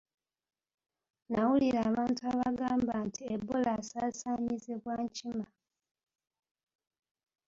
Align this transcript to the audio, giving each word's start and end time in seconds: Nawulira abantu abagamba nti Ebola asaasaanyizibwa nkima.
Nawulira 1.29 1.79
abantu 1.89 2.21
abagamba 2.31 2.93
nti 3.07 3.21
Ebola 3.35 3.69
asaasaanyizibwa 3.81 4.93
nkima. 5.05 5.47